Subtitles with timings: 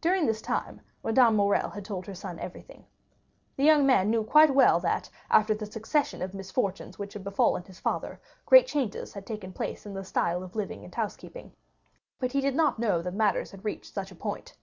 [0.00, 2.84] During this time, Madame Morrel had told her son everything.
[3.56, 7.62] The young man knew quite well that, after the succession of misfortunes which had befallen
[7.62, 11.52] his father, great changes had taken place in the style of living and housekeeping;
[12.18, 14.56] but he did not know that matters had reached such a point.